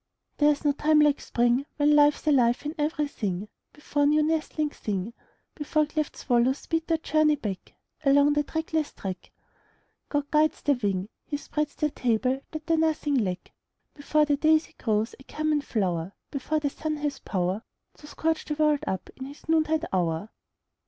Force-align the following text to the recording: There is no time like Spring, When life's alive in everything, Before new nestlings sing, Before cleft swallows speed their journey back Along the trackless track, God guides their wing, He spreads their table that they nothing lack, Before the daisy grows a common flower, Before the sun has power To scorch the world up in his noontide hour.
There 0.37 0.49
is 0.49 0.65
no 0.65 0.71
time 0.71 0.99
like 0.99 1.21
Spring, 1.21 1.67
When 1.77 1.95
life's 1.95 2.25
alive 2.25 2.65
in 2.65 2.73
everything, 2.79 3.49
Before 3.71 4.07
new 4.07 4.23
nestlings 4.23 4.77
sing, 4.77 5.13
Before 5.53 5.85
cleft 5.85 6.17
swallows 6.17 6.57
speed 6.57 6.87
their 6.87 6.97
journey 6.97 7.35
back 7.35 7.75
Along 8.03 8.33
the 8.33 8.41
trackless 8.41 8.93
track, 8.93 9.29
God 10.09 10.31
guides 10.31 10.63
their 10.63 10.73
wing, 10.81 11.09
He 11.23 11.37
spreads 11.37 11.75
their 11.75 11.91
table 11.91 12.41
that 12.49 12.65
they 12.65 12.77
nothing 12.77 13.13
lack, 13.13 13.51
Before 13.93 14.25
the 14.25 14.37
daisy 14.37 14.73
grows 14.75 15.13
a 15.19 15.23
common 15.25 15.61
flower, 15.61 16.13
Before 16.31 16.59
the 16.59 16.71
sun 16.71 16.97
has 16.97 17.19
power 17.19 17.61
To 17.97 18.07
scorch 18.07 18.45
the 18.45 18.55
world 18.55 18.79
up 18.87 19.11
in 19.17 19.25
his 19.25 19.47
noontide 19.47 19.85
hour. 19.93 20.29